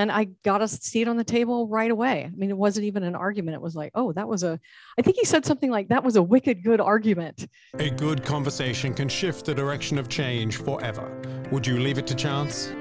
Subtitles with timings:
[0.00, 2.24] and I got a seat on the table right away.
[2.24, 3.54] I mean, it wasn't even an argument.
[3.54, 4.58] It was like, oh, that was a,
[4.98, 7.46] I think he said something like, that was a wicked good argument.
[7.78, 11.20] A good conversation can shift the direction of change forever.
[11.52, 12.72] Would you leave it to chance?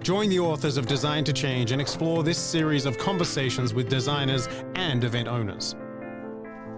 [0.00, 4.48] Join the authors of Design to Change and explore this series of conversations with designers
[4.74, 5.76] and event owners.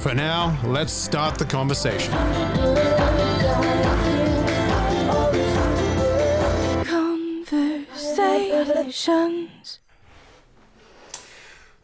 [0.00, 2.14] For now, let's start the conversation.
[6.86, 9.80] Conversations.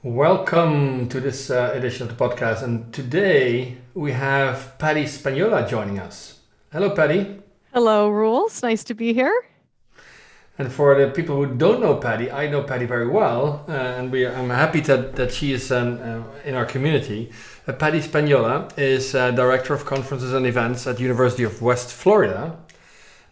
[0.02, 5.99] Welcome to this uh, edition of the podcast, and today we have Patti Spaniola joining
[5.99, 6.40] us.
[6.73, 7.43] Hello, Patti.
[7.74, 8.62] Hello, Rules.
[8.62, 9.45] Nice to be here.
[10.59, 14.10] And for the people who don't know Patti, I know Patti very well, uh, and
[14.10, 17.30] we, I'm happy that, that she is um, uh, in our community.
[17.66, 22.56] Uh, Patti Spaniola is uh, Director of Conferences and Events at University of West Florida.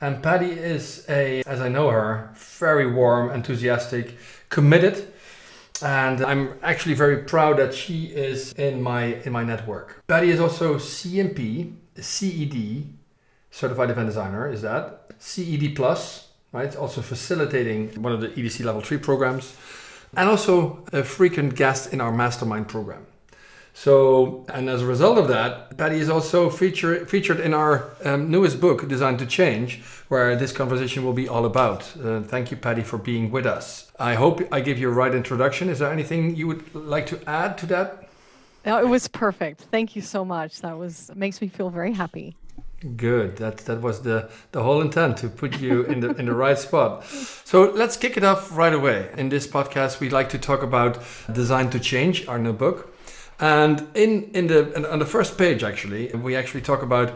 [0.00, 4.16] And Patti is a, as I know her, very warm, enthusiastic,
[4.48, 5.12] committed,
[5.82, 10.02] and I'm actually very proud that she is in my in my network.
[10.08, 12.92] Patti is also CMP, CED,
[13.50, 16.74] Certified Event Designer, is that CED Plus right?
[16.76, 19.54] Also facilitating one of the EDC level three programs,
[20.16, 23.04] and also a frequent guest in our mastermind program.
[23.76, 28.30] So, and as a result of that, Patti is also feature, featured in our um,
[28.30, 31.92] newest book, Design to Change, where this conversation will be all about.
[31.96, 33.90] Uh, thank you, Patti, for being with us.
[33.98, 35.68] I hope I gave you a right introduction.
[35.68, 38.08] Is there anything you would like to add to that?
[38.64, 39.62] No, it was perfect.
[39.72, 40.60] Thank you so much.
[40.60, 42.36] That was makes me feel very happy.
[42.96, 43.36] Good.
[43.36, 46.58] That that was the the whole intent to put you in the in the right
[46.58, 47.04] spot.
[47.44, 49.10] So let's kick it off right away.
[49.18, 50.98] In this podcast, we like to talk about
[51.30, 52.93] design to change, our new book,
[53.44, 54.60] and in in the
[54.90, 57.10] on the first page actually, we actually talk about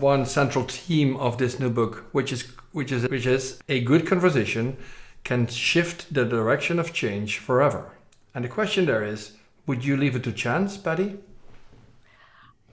[0.00, 2.42] one central theme of this new book, which is
[2.72, 4.76] which is which is a good conversation
[5.22, 7.90] can shift the direction of change forever.
[8.34, 9.32] And the question there is,
[9.66, 11.18] would you leave it to chance, Patti?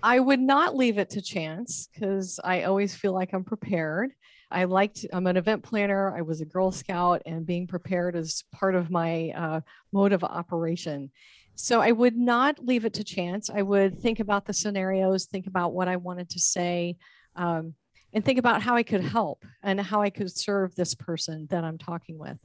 [0.03, 4.11] I would not leave it to chance because I always feel like I'm prepared.
[4.51, 6.15] I liked, I'm an event planner.
[6.15, 10.23] I was a Girl Scout, and being prepared is part of my uh, mode of
[10.23, 11.09] operation.
[11.55, 13.49] So I would not leave it to chance.
[13.49, 16.97] I would think about the scenarios, think about what I wanted to say,
[17.35, 17.75] um,
[18.11, 21.63] and think about how I could help and how I could serve this person that
[21.63, 22.37] I'm talking with.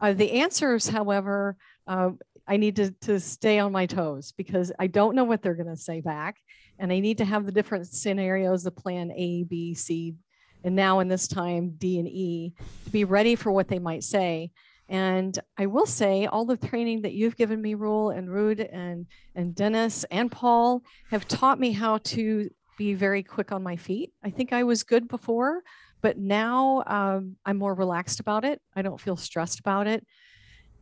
[0.00, 1.56] Uh, the answers, however,
[1.86, 2.10] uh,
[2.46, 5.74] I need to, to stay on my toes because I don't know what they're going
[5.74, 6.36] to say back
[6.78, 10.14] and I need to have the different scenarios, the plan A, B, C,
[10.64, 12.52] and now in this time D and E
[12.84, 14.50] to be ready for what they might say.
[14.88, 19.06] And I will say all the training that you've given me, Roel and Ruud and,
[19.34, 22.48] and Dennis and Paul have taught me how to
[22.78, 24.12] be very quick on my feet.
[24.22, 25.62] I think I was good before,
[26.02, 28.60] but now um, I'm more relaxed about it.
[28.76, 30.06] I don't feel stressed about it.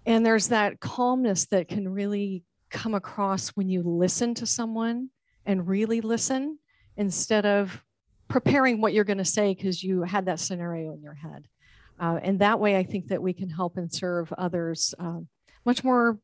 [0.04, 5.08] And there's that calmness that can really come across when you listen to someone
[5.46, 6.58] and really listen
[6.96, 7.82] instead of
[8.28, 11.46] preparing what you're going to say because you had that scenario in your head.
[11.98, 15.20] Uh, and that way, I think that we can help and serve others uh,
[15.64, 16.18] much more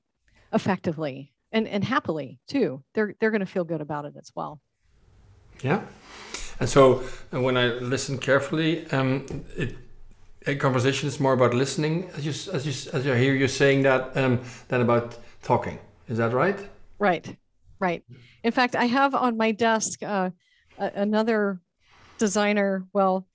[0.53, 2.83] effectively and, and happily too.
[2.95, 4.61] They're, they're going to feel good about it as well.
[5.63, 5.83] Yeah.
[6.59, 9.27] And so uh, when I listen carefully, um,
[9.57, 9.77] it,
[10.47, 13.83] a conversation is more about listening, as you, as you, as I hear you saying
[13.83, 15.79] that, um, than about talking.
[16.09, 16.59] Is that right?
[16.99, 17.37] Right.
[17.79, 18.05] Right.
[18.43, 20.31] In fact, I have on my desk uh,
[20.79, 21.61] another
[22.19, 22.87] designer.
[22.93, 23.27] Well,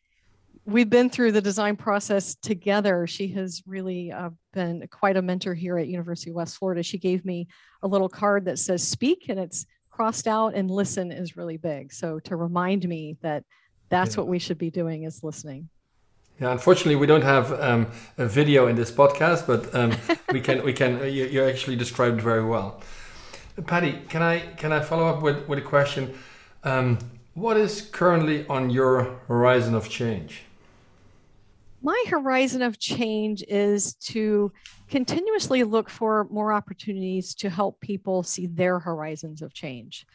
[0.66, 3.08] we've been through the design process together.
[3.08, 6.84] She has really uh, been quite a mentor here at University of West Florida.
[6.84, 7.48] She gave me
[7.84, 11.94] a little card that says "Speak" and it's crossed out, and "Listen" is really big.
[11.94, 13.44] So to remind me that
[13.90, 14.22] that's yeah.
[14.22, 15.70] what we should be doing is listening.
[16.40, 17.88] Yeah, unfortunately, we don't have um,
[18.18, 19.94] a video in this podcast, but um,
[20.32, 20.64] we can.
[20.64, 21.00] We can.
[21.02, 22.82] You, you actually described very well.
[23.68, 26.18] Patti, can I can I follow up with, with a question?
[26.64, 26.98] Um,
[27.36, 30.45] what is currently on your horizon of change?
[31.86, 34.52] My horizon of change is to
[34.88, 40.08] continuously look for more opportunities to help people see their horizons of change.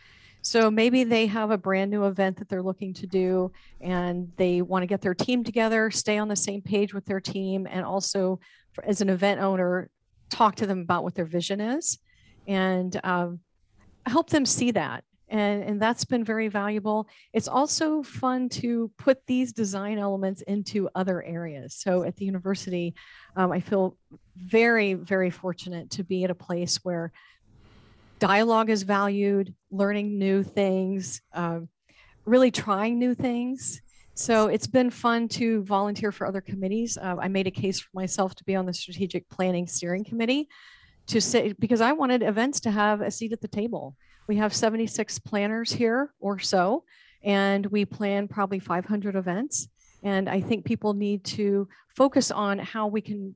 [0.43, 4.63] So maybe they have a brand new event that they're looking to do and they
[4.63, 7.85] want to get their team together, stay on the same page with their team, and
[7.85, 8.41] also,
[8.83, 9.91] as an event owner,
[10.29, 12.01] talk to them about what their vision is
[12.49, 13.39] and um,
[14.07, 15.05] help them see that.
[15.31, 17.09] And, and that's been very valuable.
[17.33, 21.77] It's also fun to put these design elements into other areas.
[21.77, 22.95] So at the university,
[23.37, 23.97] um, I feel
[24.37, 27.13] very, very fortunate to be at a place where
[28.19, 31.61] dialogue is valued, learning new things, uh,
[32.25, 33.81] really trying new things.
[34.15, 36.99] So it's been fun to volunteer for other committees.
[36.99, 40.49] Uh, I made a case for myself to be on the strategic planning steering committee
[41.07, 43.97] to say because I wanted events to have a seat at the table.
[44.31, 46.85] We have 76 planners here or so,
[47.25, 49.69] and we plan probably 500 events.
[50.05, 51.67] And I think people need to
[51.97, 53.35] focus on how we can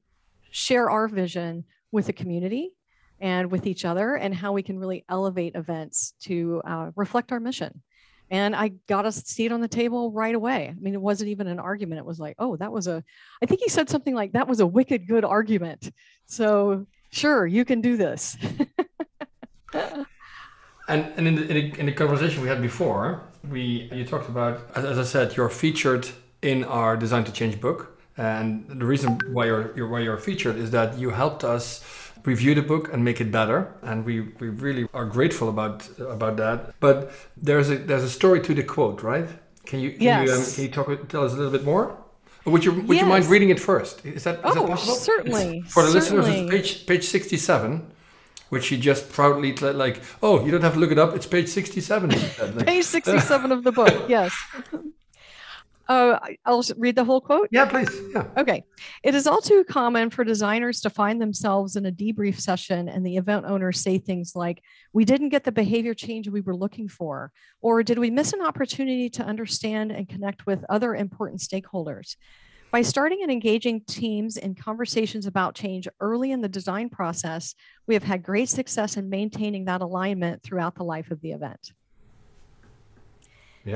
[0.53, 2.75] share our vision with the community
[3.19, 7.41] and with each other and how we can really elevate events to uh, reflect our
[7.41, 7.83] mission.
[8.31, 10.69] And I got a seat on the table right away.
[10.69, 11.99] I mean, it wasn't even an argument.
[11.99, 13.03] It was like, oh, that was a,
[13.43, 15.91] I think he said something like, that was a wicked good argument.
[16.27, 18.37] So, sure, you can do this.
[20.89, 24.29] and and in the, in the, in the conversation we had before, we you talked
[24.29, 26.09] about, as I said, you're featured
[26.43, 27.91] in our Design to Change book.
[28.17, 31.83] And the reason why you're, you're why you're featured is that you helped us
[32.25, 36.37] review the book and make it better and we, we really are grateful about about
[36.37, 39.29] that but there's a there's a story to the quote right
[39.67, 40.27] can you can, yes.
[40.27, 41.97] you, um, can you talk tell us a little bit more
[42.47, 43.03] or would you would yes.
[43.03, 46.47] you mind reading it first is that, is oh, that possible certainly for the certainly.
[46.47, 47.87] listeners it's page page 67
[48.55, 51.49] which she just proudly like oh you don't have to look it up it's page
[51.49, 52.11] 67
[52.57, 54.33] like, page 67 of the book yes
[55.89, 57.49] uh, I'll read the whole quote.
[57.51, 57.91] Yeah, please.
[58.15, 58.27] Yeah.
[58.39, 58.65] Okay.
[59.03, 63.05] It is all too common for designers to find themselves in a debrief session and
[63.05, 64.63] the event owners say things like,
[64.93, 68.41] We didn't get the behavior change we were looking for, or did we miss an
[68.41, 72.17] opportunity to understand and connect with other important stakeholders?
[72.75, 77.55] By starting and engaging teams in conversations about change early in the design process,
[77.87, 81.71] we have had great success in maintaining that alignment throughout the life of the event.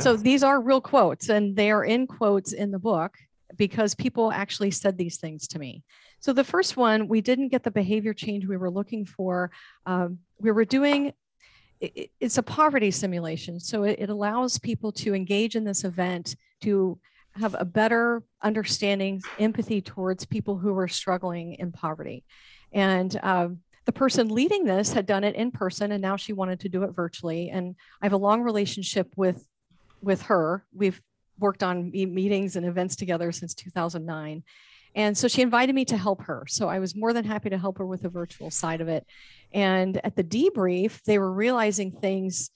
[0.01, 3.17] So these are real quotes, and they are in quotes in the book
[3.57, 5.85] because people actually said these things to me.
[6.19, 9.53] So the first one, we didn't get the behavior change we were looking for.
[9.87, 11.13] Um, we were doing
[11.81, 13.61] it's a poverty simulation.
[13.61, 16.99] So it, it, allows people to engage in this event to
[17.39, 22.25] have a better understanding, empathy towards people who are struggling in poverty.
[22.73, 23.49] And uh,
[23.87, 26.83] the person leading this had done it in person and now she wanted to do
[26.83, 27.51] it virtually.
[27.51, 29.45] And I have a long relationship with
[30.01, 30.65] with her.
[30.75, 31.01] We've
[31.39, 34.43] worked on meetings and events together since 2009.
[34.95, 36.45] And so she invited me to help her.
[36.49, 39.07] So I was more than happy to help her with the virtual side of it.
[39.53, 42.51] And at the debrief, they were realizing things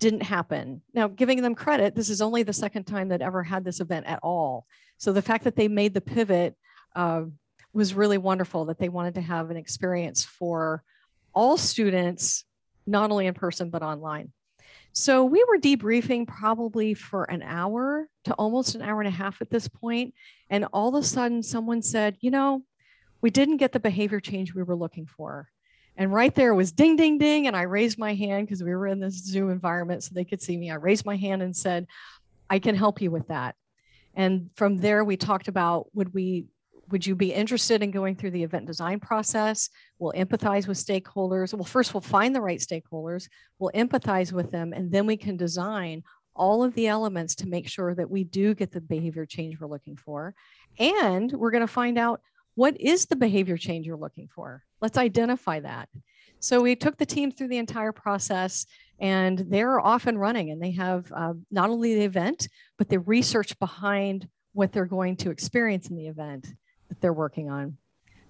[0.00, 0.82] didn't happen.
[0.94, 4.06] Now, giving them credit, this is only the second time that ever had this event
[4.06, 4.66] at all.
[4.98, 6.56] So the fact that they made the pivot
[6.96, 7.24] uh,
[7.72, 10.82] was really wonderful that they wanted to have an experience for
[11.32, 12.44] all students,
[12.86, 14.32] not only in person, but online.
[14.92, 19.40] So we were debriefing probably for an hour to almost an hour and a half
[19.40, 20.14] at this point,
[20.48, 22.64] And all of a sudden, someone said, You know,
[23.20, 25.48] we didn't get the behavior change we were looking for.
[26.00, 27.46] And right there was ding, ding, ding.
[27.46, 30.40] And I raised my hand because we were in this Zoom environment so they could
[30.40, 30.70] see me.
[30.70, 31.86] I raised my hand and said,
[32.48, 33.54] I can help you with that.
[34.14, 36.46] And from there, we talked about would we
[36.90, 39.68] would you be interested in going through the event design process?
[39.98, 41.52] We'll empathize with stakeholders.
[41.54, 45.36] Well, first, we'll find the right stakeholders, we'll empathize with them, and then we can
[45.36, 46.02] design
[46.34, 49.68] all of the elements to make sure that we do get the behavior change we're
[49.68, 50.34] looking for.
[50.80, 52.22] And we're going to find out
[52.54, 54.64] what is the behavior change you're looking for.
[54.80, 55.88] Let's identify that.
[56.40, 58.66] So we took the team through the entire process
[58.98, 63.00] and they're off and running and they have uh, not only the event, but the
[63.00, 66.48] research behind what they're going to experience in the event
[66.88, 67.76] that they're working on.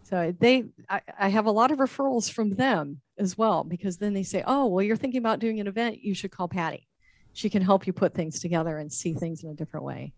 [0.03, 4.12] So they, I, I, have a lot of referrals from them as well, because then
[4.12, 6.89] they say, oh, well, you're thinking about doing an event, you should call Patti.
[7.33, 10.12] She can help you put things together and see things in a different way.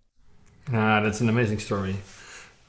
[0.73, 1.95] Ah, that's an amazing story.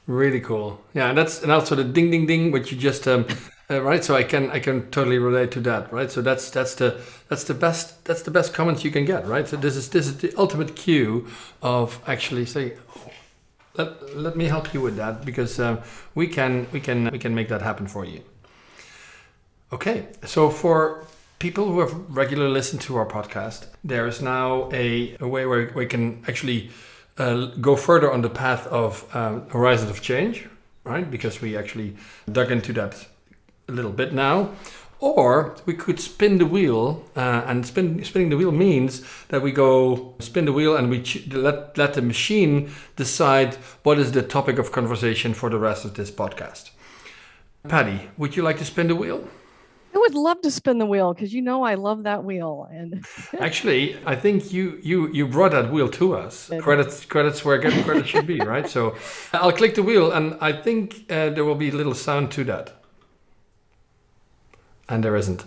[0.06, 0.82] Really cool.
[0.92, 3.26] Yeah, and that's and also the ding ding ding, which you just um,
[3.70, 4.04] uh, right.
[4.04, 6.10] So I can I can totally relate to that, right?
[6.10, 9.48] So that's that's the that's the best that's the best comments you can get, right?
[9.48, 11.26] So this is this is the ultimate cue
[11.62, 13.10] of actually say, oh,
[13.78, 15.82] let, let me help you with that because uh,
[16.14, 18.20] we can we can we can make that happen for you.
[19.72, 21.06] Okay, so for
[21.38, 25.72] people who have regularly listened to our podcast, there is now a, a way where
[25.74, 26.70] we can actually
[27.18, 30.48] uh, go further on the path of um, horizons of change,
[30.84, 31.10] right?
[31.10, 31.96] Because we actually
[32.30, 33.06] dug into that
[33.68, 34.50] a little bit now.
[35.00, 39.52] Or we could spin the wheel, uh, and spin, spinning the wheel means that we
[39.52, 44.58] go spin the wheel and we let, let the machine decide what is the topic
[44.58, 46.70] of conversation for the rest of this podcast.
[47.68, 49.28] Patti, would you like to spin the wheel?
[50.04, 52.68] I would love to spin the wheel because you know I love that wheel.
[52.70, 53.06] And
[53.40, 56.50] actually, I think you you you brought that wheel to us.
[56.60, 58.68] Credits credits where credit should be, right?
[58.68, 58.96] So
[59.32, 62.44] I'll click the wheel, and I think uh, there will be a little sound to
[62.44, 62.72] that,
[64.90, 65.44] and there isn't.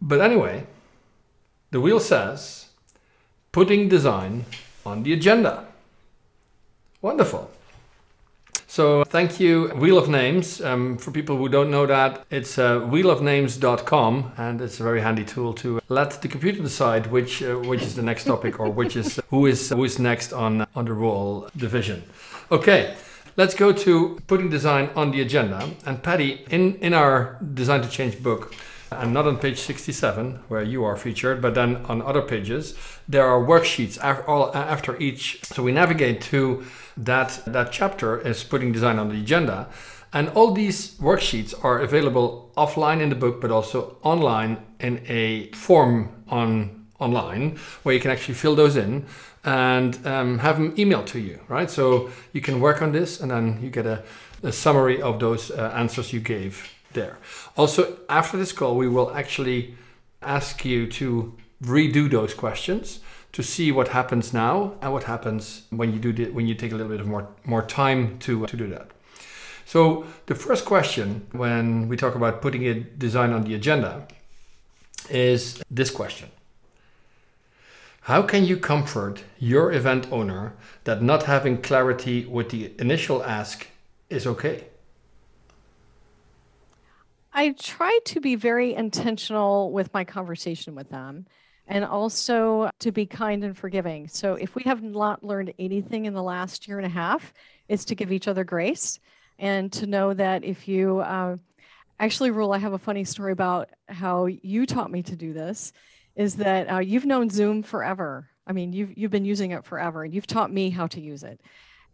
[0.00, 0.66] But anyway,
[1.72, 2.68] the wheel says
[3.50, 4.44] putting design
[4.86, 5.66] on the agenda.
[7.02, 7.50] Wonderful.
[8.70, 10.60] So thank you, Wheel of Names.
[10.60, 15.24] Um, for people who don't know that, it's uh, wheelofnames.com, and it's a very handy
[15.24, 18.94] tool to let the computer decide which uh, which is the next topic or which
[18.94, 22.04] is who is who is next on on the role division.
[22.52, 22.94] Okay.
[23.36, 25.68] Let's go to putting design on the agenda.
[25.86, 28.54] And Patti, in, in our Design to Change book,
[28.90, 32.74] and not on page 67 where you are featured, but then on other pages,
[33.08, 35.44] there are worksheets after each.
[35.44, 36.64] So we navigate to
[36.96, 39.68] that, that chapter is putting design on the agenda.
[40.12, 45.50] And all these worksheets are available offline in the book, but also online in a
[45.52, 49.06] form on online where you can actually fill those in
[49.44, 51.70] and um, have them emailed to you, right?
[51.70, 54.02] So you can work on this and then you get a,
[54.42, 57.18] a summary of those uh, answers you gave there.
[57.56, 59.74] Also, after this call, we will actually
[60.22, 63.00] ask you to redo those questions
[63.32, 66.72] to see what happens now and what happens when you do the, when you take
[66.72, 68.90] a little bit of more more time to to do that.
[69.64, 74.08] So the first question when we talk about putting a design on the agenda
[75.08, 76.28] is this question.
[78.02, 80.54] How can you comfort your event owner
[80.84, 83.68] that not having clarity with the initial ask
[84.08, 84.64] is okay?
[87.32, 91.26] I try to be very intentional with my conversation with them
[91.66, 94.08] and also to be kind and forgiving.
[94.08, 97.32] So if we have not learned anything in the last year and a half,
[97.68, 98.98] it's to give each other grace
[99.38, 101.36] and to know that if you uh,
[102.00, 105.72] actually Roel, I have a funny story about how you taught me to do this.
[106.16, 108.28] Is that uh, you've known Zoom forever?
[108.46, 111.22] I mean, you've you've been using it forever, and you've taught me how to use
[111.22, 111.40] it.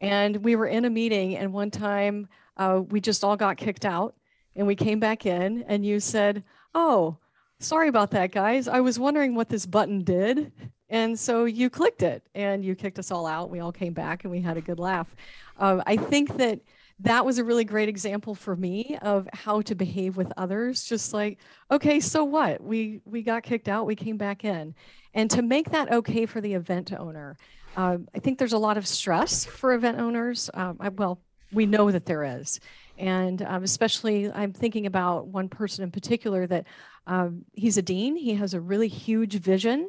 [0.01, 3.85] And we were in a meeting, and one time uh, we just all got kicked
[3.85, 4.15] out
[4.57, 6.43] and we came back in and you said,
[6.75, 7.19] Oh,
[7.59, 8.69] sorry about that, guys.
[8.69, 10.53] I was wondering what this button did.
[10.89, 13.51] And so you clicked it and you kicked us all out.
[13.51, 15.15] We all came back and we had a good laugh.
[15.59, 16.61] Uh, I think that
[17.01, 21.13] that was a really great example for me of how to behave with others just
[21.13, 21.39] like
[21.71, 24.75] okay so what we we got kicked out we came back in
[25.13, 27.37] and to make that okay for the event owner
[27.77, 31.21] uh, i think there's a lot of stress for event owners um, I, well
[31.53, 32.61] we know that there is
[32.99, 36.67] and um, especially, I'm thinking about one person in particular that
[37.07, 38.17] um, he's a dean.
[38.17, 39.89] He has a really huge vision,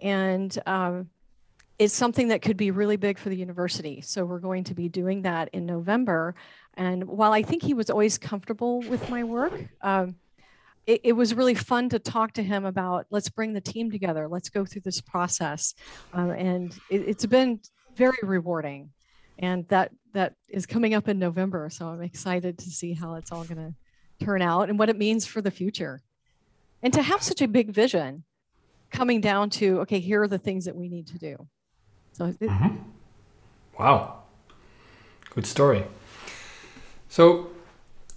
[0.00, 1.08] and um,
[1.78, 4.00] it's something that could be really big for the university.
[4.00, 6.34] So we're going to be doing that in November.
[6.74, 10.16] And while I think he was always comfortable with my work, um,
[10.86, 14.26] it, it, was really fun to talk to him about let's bring the team together,
[14.26, 15.74] let's go through this process.
[16.12, 17.60] Um, and it, it's been
[17.94, 18.90] very rewarding
[19.38, 21.68] and that that is coming up in November.
[21.70, 24.96] So I'm excited to see how it's all going to turn out and what it
[24.96, 26.02] means for the future.
[26.82, 28.24] And to have such a big vision
[28.90, 31.46] coming down to okay, here are the things that we need to do.
[32.12, 32.76] So it, mm-hmm.
[33.78, 34.22] wow,
[35.30, 35.84] good story.
[37.08, 37.50] So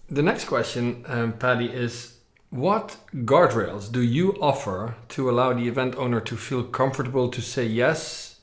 [0.09, 2.17] the next question, um, Patti, is
[2.49, 7.65] what guardrails do you offer to allow the event owner to feel comfortable to say
[7.65, 8.39] yes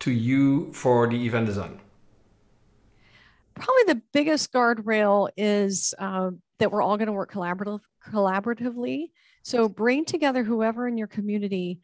[0.00, 1.80] to you for the event design?
[3.54, 9.10] Probably the biggest guardrail is uh, that we're all going to work collaborative, collaboratively.
[9.42, 11.80] So bring together whoever in your community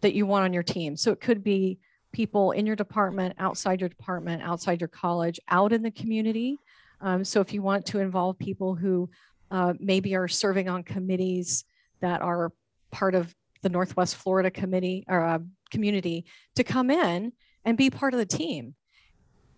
[0.00, 0.96] that you want on your team.
[0.96, 1.78] So it could be
[2.12, 6.58] people in your department, outside your department, outside your college, out in the community.
[7.00, 9.10] Um, so if you want to involve people who
[9.50, 11.64] uh, maybe are serving on committees
[12.00, 12.52] that are
[12.90, 15.38] part of the Northwest Florida committee or uh,
[15.70, 17.32] community to come in
[17.64, 18.74] and be part of the team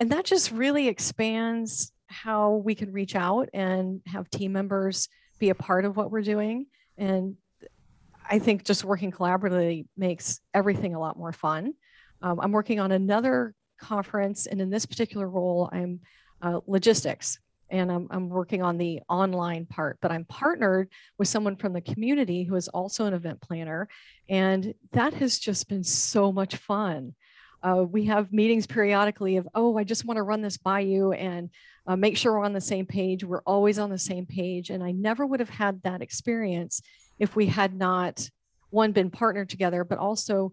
[0.00, 5.50] and that just really expands how we can reach out and have team members be
[5.50, 6.66] a part of what we're doing.
[6.98, 7.36] And
[8.28, 11.74] i think just working collaboratively makes everything a lot more fun.
[12.22, 16.00] Um, i'm working on another conference and in this particular role i'm
[16.42, 17.38] uh, logistics.
[17.68, 20.88] And I'm, I'm working on the online part but i'm partnered
[21.18, 23.88] with someone from the community who is also an event planner.
[24.28, 27.14] And that has just been so much fun
[27.66, 31.12] uh, we have meetings periodically of, oh, I just want to run this by you
[31.12, 31.50] and
[31.88, 33.24] uh, make sure we're on the same page.
[33.24, 34.70] We're always on the same page.
[34.70, 36.80] And I never would have had that experience
[37.18, 38.30] if we had not,
[38.70, 40.52] one, been partnered together, but also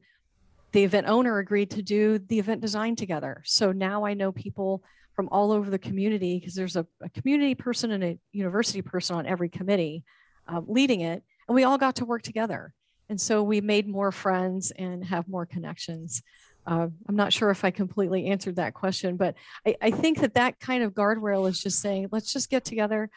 [0.72, 3.44] the event owner agreed to do the event design together.
[3.46, 4.84] So now I know people
[5.16, 9.16] from all over the community because there's a, a, community person and a university person
[9.16, 10.04] on every committee
[10.52, 11.22] uh, leading it.
[11.48, 12.74] And we all got to work together.
[13.10, 16.24] And so we made more friends and have more connections.
[16.66, 20.36] Uh, I'm not sure if I completely answered that question, but I, I, think that
[20.36, 23.10] that kind of guardrail is just saying, let's just get together,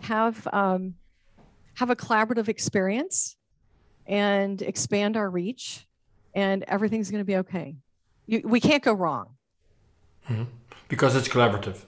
[0.00, 0.94] have um,
[1.74, 3.36] have a collaborative experience,
[4.06, 5.86] and expand our reach,
[6.34, 7.76] and everything's going to be okay.
[8.26, 9.36] You, we can't go wrong.
[10.28, 10.44] Mm-hmm.
[10.88, 11.84] Because it's collaborative.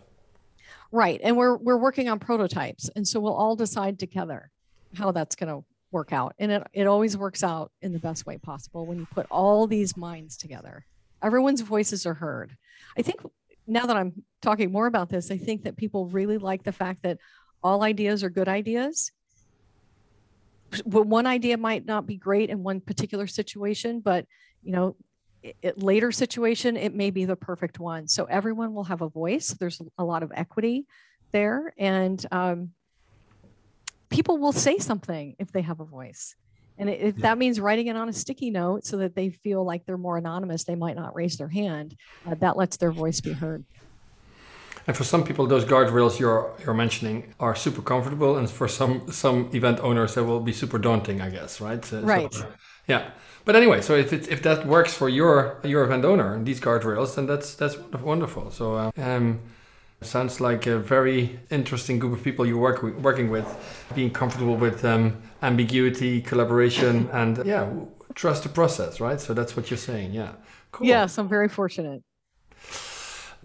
[0.93, 4.51] Right, and we're we're working on prototypes, and so we'll all decide together
[4.95, 8.27] how that's going to work out, and it it always works out in the best
[8.27, 10.85] way possible when you put all these minds together
[11.23, 12.57] everyone's voices are heard.
[12.97, 13.21] I think
[13.67, 17.03] now that I'm talking more about this, I think that people really like the fact
[17.03, 17.19] that
[17.63, 19.13] all ideas are good ideas.
[20.85, 24.27] One idea might not be great in one particular situation, but
[24.63, 24.97] you know,
[25.43, 28.09] it, later situation, it may be the perfect one.
[28.09, 29.49] So everyone will have a voice.
[29.51, 30.87] There's a lot of equity
[31.33, 32.71] there, and um,
[34.09, 36.35] people will say something if they have a voice.
[36.79, 39.87] And if that means writing it on a sticky note so that they feel like
[39.87, 41.97] they're more anonymous, they might not raise their hand.
[42.27, 43.65] Uh, that lets their voice be heard.
[44.87, 49.11] And for some people, those guardrails you're you're mentioning are super comfortable, and for some
[49.11, 51.21] some event owners, they will be super daunting.
[51.21, 51.85] I guess, right?
[51.85, 52.33] So, right.
[52.33, 52.47] So,
[52.87, 53.11] yeah.
[53.45, 56.61] But anyway, so if it, if that works for your your event owner, and these
[56.61, 58.51] guardrails, then that's that's wonderful.
[58.53, 59.41] So uh, um,
[60.03, 63.47] Sounds like a very interesting group of people you're work, working with,
[63.95, 67.69] being comfortable with um, ambiguity, collaboration, and yeah,
[68.15, 69.21] trust the process, right?
[69.21, 70.13] So that's what you're saying.
[70.13, 70.33] Yeah.
[70.73, 70.87] Cool.
[70.87, 72.03] Yes, I'm very fortunate.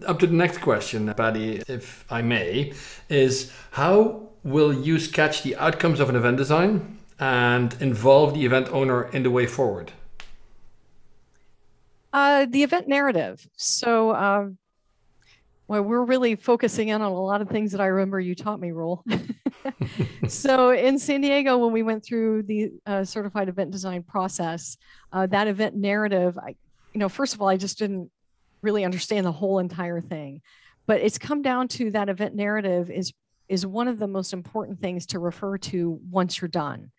[0.06, 2.72] Up to the next question, Patti, if I may,
[3.08, 8.68] is how will you sketch the outcomes of an event design and involve the event
[8.72, 9.92] owner in the way forward?
[12.12, 13.48] Uh, the event narrative.
[13.56, 14.58] So, um,
[15.72, 18.60] well, we're really focusing in on a lot of things that I remember you taught
[18.60, 19.02] me, Roel.
[20.28, 24.76] so in San Diego, when we went through the uh, certified event design process,
[25.14, 26.56] uh, that event narrative, I,
[26.92, 28.10] you know, first of all, I just didn't
[28.60, 30.42] really understand the whole entire thing,
[30.86, 33.14] but it's come down to that event narrative is
[33.48, 36.90] is one of the most important things to refer to once you're done.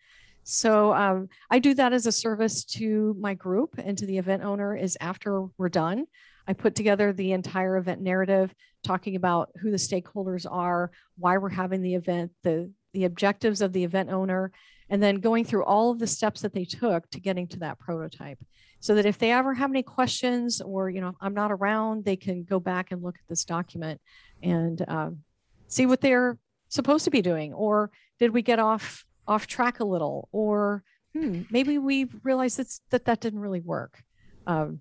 [0.44, 4.44] So um, I do that as a service to my group and to the event
[4.44, 6.04] owner is after we're done.
[6.46, 11.48] I put together the entire event narrative, talking about who the stakeholders are, why we're
[11.48, 14.52] having the event, the, the objectives of the event owner,
[14.90, 17.78] and then going through all of the steps that they took to getting to that
[17.78, 18.38] prototype.
[18.80, 22.16] So that if they ever have any questions or, you know, I'm not around, they
[22.16, 23.98] can go back and look at this document
[24.42, 25.20] and um,
[25.68, 26.36] see what they're
[26.68, 27.54] supposed to be doing.
[27.54, 30.28] Or did we get off off track a little?
[30.32, 30.82] Or
[31.12, 34.02] hmm, maybe we realize that that, that didn't really work.
[34.46, 34.80] Um,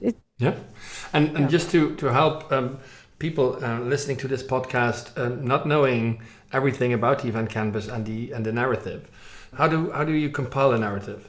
[0.00, 0.54] it, yeah,
[1.12, 1.48] and and yeah.
[1.48, 2.78] just to to help um,
[3.18, 6.20] people uh, listening to this podcast, uh, not knowing
[6.52, 9.10] everything about the event canvas and the and the narrative,
[9.54, 11.28] how do how do you compile a narrative?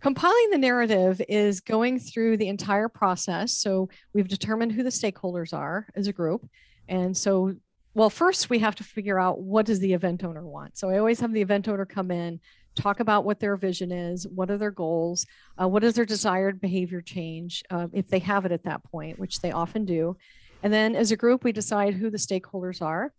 [0.00, 3.52] Compiling the narrative is going through the entire process.
[3.52, 6.48] So we've determined who the stakeholders are as a group,
[6.88, 7.54] and so
[7.94, 10.78] well, first we have to figure out what does the event owner want.
[10.78, 12.40] So I always have the event owner come in,
[12.74, 15.26] talk about what their vision is, what are their goals,
[15.60, 19.18] uh, what is their desired behavior change, uh, if they have it at that point,
[19.18, 20.16] which they often do.
[20.62, 23.12] And then as a group, we decide who the stakeholders are.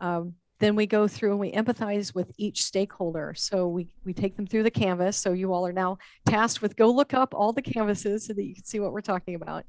[0.00, 3.32] Um, then we go through and we empathize with each stakeholder.
[3.36, 5.16] So we, we take them through the canvas.
[5.16, 8.44] So you all are now tasked with go look up all the canvases so that
[8.44, 9.64] you can see what we're talking about.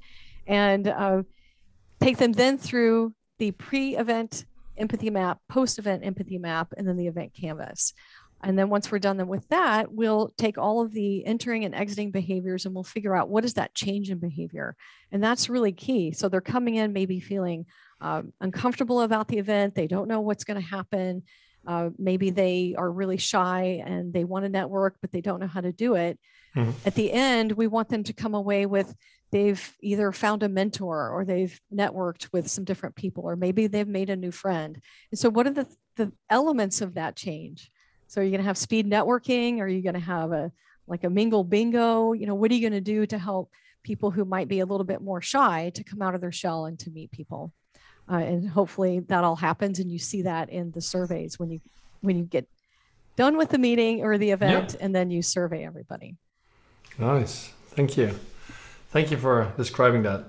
[0.48, 1.22] And uh,
[2.00, 4.44] take them then through the pre event
[4.80, 7.92] empathy map, post event empathy map, and then the event canvas.
[8.42, 12.10] And then once we're done with that, we'll take all of the entering and exiting
[12.10, 14.76] behaviors and we'll figure out what is that change in behavior.
[15.12, 16.12] And that's really key.
[16.12, 17.66] So they're coming in maybe feeling
[18.00, 19.74] um, uncomfortable about the event.
[19.74, 21.22] They don't know what's going to happen.
[21.66, 25.46] Uh, maybe they are really shy and they want to network, but they don't know
[25.46, 26.18] how to do it.
[26.56, 26.70] Mm-hmm.
[26.86, 28.94] At the end, we want them to come away with
[29.30, 33.86] they've either found a mentor or they've networked with some different people, or maybe they've
[33.88, 34.80] made a new friend.
[35.10, 35.66] And so, what are the,
[35.96, 37.70] the elements of that change?
[38.08, 39.58] So, are you going to have speed networking?
[39.58, 40.52] Or are you going to have a
[40.86, 42.12] like a mingle bingo?
[42.12, 43.50] You know, what are you going to do to help
[43.82, 46.66] people who might be a little bit more shy to come out of their shell
[46.66, 47.52] and to meet people?
[48.10, 51.60] Uh, and hopefully that all happens, and you see that in the surveys when you
[52.00, 52.48] when you get
[53.14, 56.16] done with the meeting or the event, and then you survey everybody.
[56.98, 58.18] Nice, thank you,
[58.90, 60.24] thank you for describing that.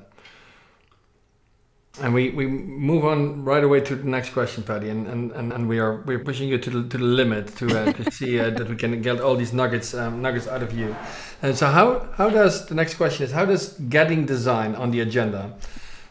[2.00, 5.52] And we, we move on right away to the next question, Patti, and, and, and,
[5.52, 8.40] and we are we're pushing you to the, to the limit to, uh, to see
[8.40, 10.96] uh, that we can get all these nuggets um, nuggets out of you.
[11.42, 15.02] And so how how does the next question is how does getting design on the
[15.02, 15.54] agenda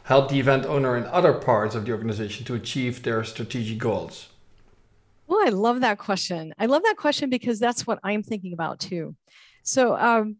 [0.04, 4.28] help the event owner and other parts of the organization to achieve their strategic goals?
[5.28, 6.52] Well, I love that question.
[6.58, 9.14] I love that question because that's what I'm thinking about too.
[9.62, 10.36] So, um,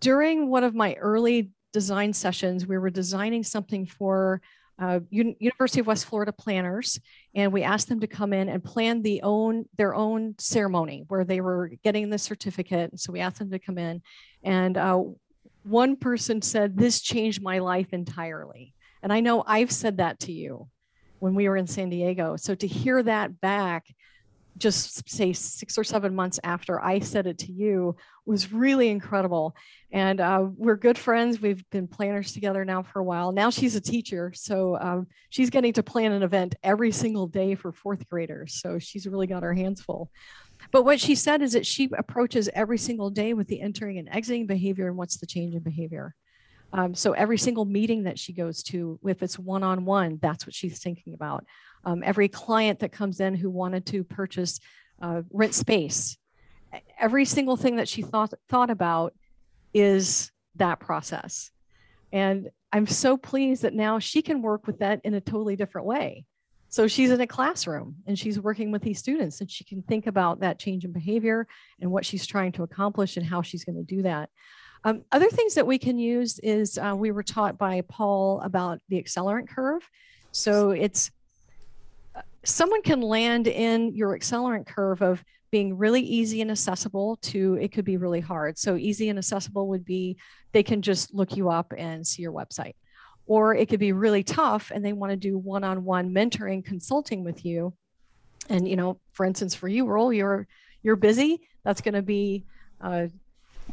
[0.00, 4.40] during one of my early design sessions, we were designing something for
[4.78, 6.98] uh, U- University of West Florida planners,
[7.34, 11.24] and we asked them to come in and plan the own their own ceremony where
[11.24, 12.90] they were getting the certificate.
[12.90, 14.02] And So we asked them to come in,
[14.42, 15.02] and uh,
[15.62, 20.32] one person said, "This changed my life entirely." And I know I've said that to
[20.32, 20.68] you
[21.20, 22.36] when we were in San Diego.
[22.36, 23.86] So to hear that back
[24.56, 29.54] just say six or seven months after I said it to you was really incredible.
[29.92, 31.40] And uh, we're good friends.
[31.40, 33.32] We've been planners together now for a while.
[33.32, 34.32] Now she's a teacher.
[34.34, 38.60] So um, she's getting to plan an event every single day for fourth graders.
[38.60, 40.10] So she's really got her hands full.
[40.72, 44.08] But what she said is that she approaches every single day with the entering and
[44.08, 46.14] exiting behavior and what's the change in behavior.
[46.72, 50.46] Um, so every single meeting that she goes to, if it's one on one, that's
[50.46, 51.44] what she's thinking about.
[51.86, 54.60] Um, every client that comes in who wanted to purchase
[55.00, 56.18] uh, rent space,
[56.98, 59.14] every single thing that she thought thought about
[59.72, 61.50] is that process.
[62.12, 65.86] And I'm so pleased that now she can work with that in a totally different
[65.86, 66.26] way.
[66.68, 70.06] So she's in a classroom and she's working with these students and she can think
[70.06, 71.46] about that change in behavior
[71.80, 74.30] and what she's trying to accomplish and how she's going to do that.
[74.84, 78.80] Um, other things that we can use is uh, we were taught by Paul about
[78.88, 79.88] the accelerant curve.
[80.32, 81.10] So it's
[82.44, 87.72] someone can land in your accelerant curve of being really easy and accessible to it
[87.72, 88.58] could be really hard.
[88.58, 90.16] So easy and accessible would be
[90.52, 92.74] they can just look you up and see your website.
[93.26, 97.44] Or it could be really tough and they want to do one-on-one mentoring consulting with
[97.44, 97.74] you.
[98.48, 100.46] And you know, for instance, for you, Roel, you're
[100.82, 101.40] you're busy.
[101.64, 102.44] That's going to be
[102.80, 103.08] uh,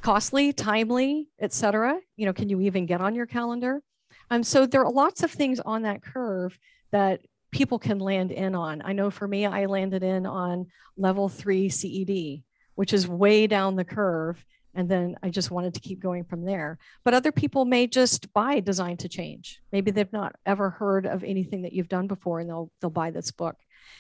[0.02, 2.00] costly, timely, etc.
[2.18, 3.82] You know, can you even get on your calendar?
[4.32, 6.58] Um, so there are lots of things on that curve
[6.92, 7.22] that
[7.54, 8.82] people can land in on.
[8.84, 12.44] I know for me, I landed in on level three CED,
[12.76, 14.44] which is way down the curve.
[14.76, 16.80] And then I just wanted to keep going from there.
[17.04, 19.62] But other people may just buy Design to Change.
[19.72, 23.12] Maybe they've not ever heard of anything that you've done before and they'll, they'll buy
[23.12, 23.56] this book.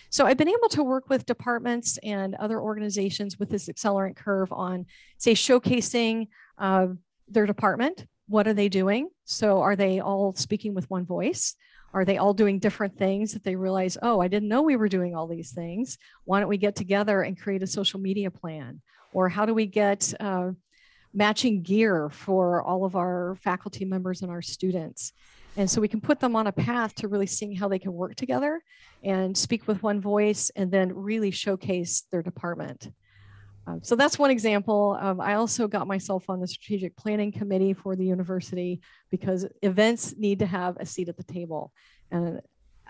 [0.09, 4.51] So I've been able to work with departments and other organizations with this accelerant curve
[4.51, 4.87] on,
[5.17, 6.87] say, showcasing uh,
[7.27, 8.07] their department.
[8.27, 9.09] What are they doing?
[9.25, 11.55] So are they all speaking with one voice?
[11.93, 14.89] Are they all doing different things that they realize, oh, I didn't know we were
[14.89, 15.97] doing all these things?
[16.25, 18.81] Why don't we get together and create a social media plan?
[19.13, 20.51] Or how do we get uh,
[21.13, 25.13] matching gear for all of our faculty members and our students?
[25.55, 27.93] And so we can put them on a path to really seeing how they can
[27.93, 28.63] work together
[29.03, 32.91] and speak with one voice and then really showcase their department.
[33.65, 34.97] Um, so that's one example.
[34.99, 40.15] Um, I also got myself on the strategic planning committee for the university because events
[40.17, 41.71] need to have a seat at the table.
[42.11, 42.41] And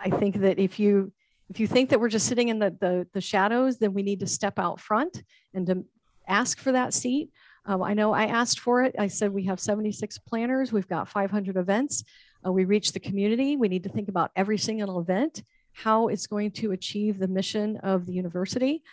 [0.04, 1.12] I think that if you
[1.50, 4.22] if you think that we're just sitting in the, the, the shadows, then we need
[4.22, 5.22] to step out front
[5.54, 5.86] and to
[6.28, 7.30] ask for that seat.
[7.66, 8.96] Um, I know I asked for it.
[8.98, 10.72] I said we have 76 planners.
[10.72, 12.04] We've got 500 events.
[12.46, 13.56] Uh, we reach the community.
[13.56, 17.78] We need to think about every single event, how it's going to achieve the mission
[17.78, 18.84] of the university.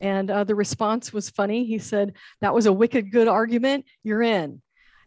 [0.00, 1.64] And uh, the response was funny.
[1.64, 3.84] He said, That was a wicked good argument.
[4.02, 4.62] You're in.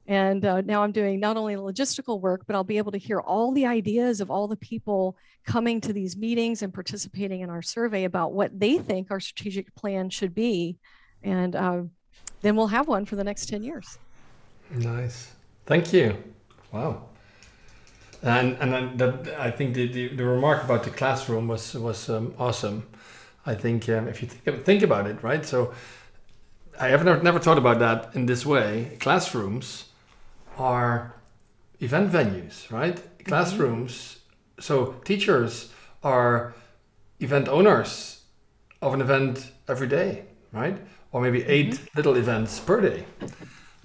[0.06, 3.22] And uh, now I'm doing not only logistical work, but I'll be able to hear
[3.22, 7.62] all the ideas of all the people coming to these meetings and participating in our
[7.62, 10.78] survey about what they think our strategic plan should be.
[11.24, 11.84] And uh,
[12.42, 13.98] then we'll have one for the next 10 years.
[14.72, 15.32] Nice.
[15.66, 16.18] Thank you.
[16.72, 17.04] Wow.
[18.22, 22.10] And, and then the, I think the, the, the, remark about the classroom was, was
[22.10, 22.88] um, awesome.
[23.46, 25.46] I think um, if you think, think about it, right?
[25.46, 25.74] So
[26.80, 28.98] I have never, never thought about that in this way.
[29.00, 29.86] Classrooms
[30.58, 31.16] are
[31.80, 32.96] event venues, right?
[32.96, 33.30] Mm-hmm.
[33.30, 34.20] Classrooms.
[34.60, 35.72] So teachers
[36.04, 36.54] are
[37.20, 38.22] event owners
[38.82, 40.78] of an event every day, right?
[41.12, 41.86] Or maybe 8 mm-hmm.
[41.98, 43.06] little events per day.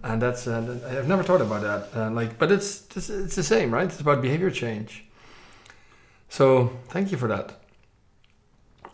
[0.03, 1.89] And that's uh, I've never thought about that.
[1.95, 3.87] Uh, like, but it's it's the same, right?
[3.87, 5.05] It's about behavior change.
[6.29, 7.61] So thank you for that.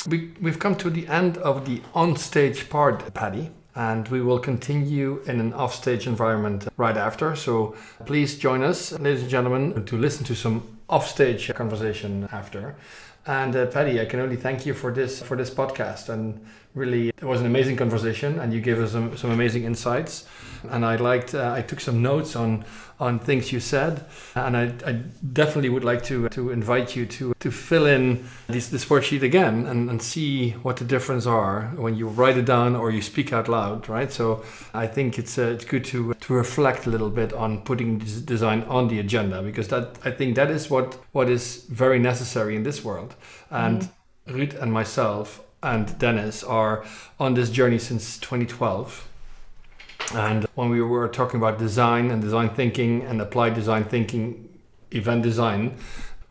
[0.09, 5.23] We, we've come to the end of the on-stage part, Patti, and we will continue
[5.27, 7.35] in an off-stage environment right after.
[7.35, 12.77] So please join us, ladies and gentlemen, to listen to some off-stage conversation after.
[13.27, 16.11] And uh, Patti, I can only thank you for this for this podcast.
[16.11, 20.27] And really, it was an amazing conversation, and you gave us some, some amazing insights.
[20.71, 21.35] And I liked.
[21.35, 22.65] Uh, I took some notes on
[23.01, 24.93] on things you said, and I, I,
[25.33, 29.67] definitely would like to to invite you to to fill in this this worksheet again
[29.67, 33.33] and, and see what the difference are when you write it down or you speak
[33.33, 34.11] out loud, right?
[34.11, 37.99] So I think it's uh, it's good to to reflect a little bit on putting
[37.99, 42.57] design on the agenda because that I think that is what what is very necessary
[42.57, 43.15] in this world.
[43.51, 43.89] And.
[44.27, 46.85] Ruud and myself and Dennis are
[47.19, 49.09] on this journey since 2012
[50.13, 54.49] and when we were talking about design and design thinking and applied design thinking,
[54.91, 55.77] event design,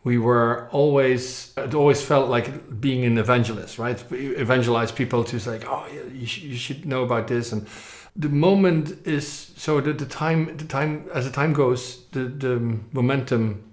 [0.04, 4.02] we were always, it always felt like being an evangelist, right?
[4.12, 7.52] Evangelize people to say, oh, you, sh- you should know about this.
[7.52, 7.66] And
[8.14, 12.78] the moment is, so that the time, the time, as the time goes, the, the
[12.92, 13.64] momentum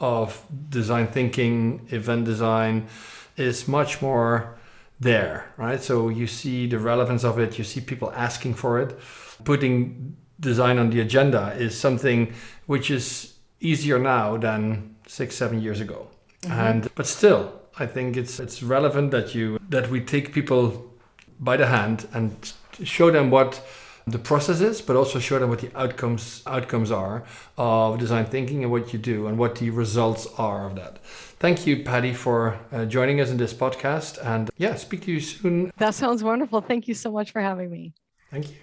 [0.00, 2.88] of design thinking, event design
[3.36, 4.58] is much more
[5.00, 5.82] there, right?
[5.82, 8.98] So you see the relevance of it, you see people asking for it
[9.44, 12.32] putting design on the agenda is something
[12.66, 16.08] which is easier now than six, seven years ago.
[16.42, 16.52] Mm-hmm.
[16.52, 20.94] And but still, I think it's it's relevant that you that we take people
[21.38, 23.62] by the hand and show them what
[24.06, 27.24] the process is, but also show them what the outcomes outcomes are
[27.58, 30.98] of design thinking and what you do and what the results are of that.
[31.40, 34.18] Thank you, Patti, for uh, joining us in this podcast.
[34.22, 35.72] And yeah, speak to you soon.
[35.78, 36.60] That sounds wonderful.
[36.60, 37.94] Thank you so much for having me.
[38.30, 38.56] Thank you.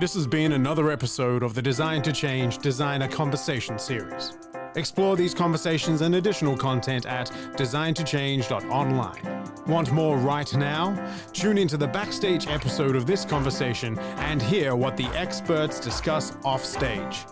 [0.00, 4.36] This has been another episode of the Design to Change Designer Conversation series.
[4.74, 9.64] Explore these conversations and additional content at designtochange.online.
[9.66, 11.12] Want more right now?
[11.32, 17.24] Tune into the backstage episode of this conversation and hear what the experts discuss offstage.